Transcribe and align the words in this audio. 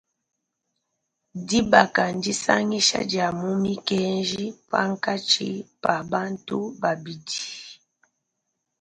Dibaka 1.47 2.03
ndisangisha 2.17 2.99
dia 3.09 3.27
mu 3.39 3.49
mikenji 3.63 4.43
pankatshi 4.71 5.49
pa 5.83 5.95
bantu 6.11 6.57
babidi. 6.81 7.43